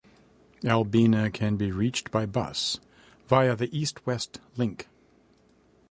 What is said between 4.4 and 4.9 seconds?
Link.